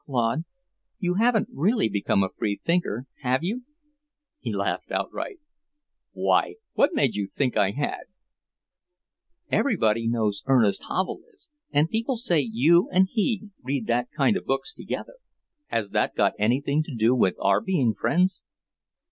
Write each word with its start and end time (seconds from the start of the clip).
"Claude, 0.07 0.45
you 0.97 1.13
haven't 1.19 1.47
really 1.53 1.87
become 1.87 2.23
a 2.23 2.29
free 2.35 2.55
thinker, 2.65 3.05
have 3.21 3.43
you?" 3.43 3.65
He 4.39 4.51
laughed 4.51 4.89
outright. 4.91 5.37
"Why, 6.13 6.55
what 6.73 6.91
made 6.95 7.13
you 7.13 7.27
think 7.27 7.55
I 7.55 7.69
had?" 7.69 8.05
"Everybody 9.51 10.07
knows 10.07 10.41
Ernest 10.47 10.85
Havel 10.89 11.21
is, 11.31 11.51
and 11.71 11.87
people 11.87 12.15
say 12.15 12.39
you 12.39 12.89
and 12.91 13.09
he 13.11 13.49
read 13.61 13.85
that 13.85 14.09
kind 14.09 14.35
of 14.35 14.45
books 14.45 14.73
together." 14.73 15.17
"Has 15.67 15.91
that 15.91 16.15
got 16.15 16.33
anything 16.39 16.81
to 16.81 16.95
do 16.95 17.13
with 17.13 17.35
our 17.39 17.61
being 17.61 17.93
friends?" 17.93 18.41